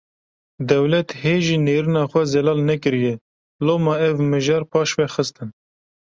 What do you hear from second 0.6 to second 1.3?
Dewlet